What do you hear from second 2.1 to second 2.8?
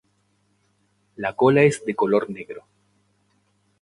negro.